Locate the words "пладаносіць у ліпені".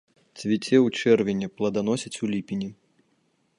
1.59-2.69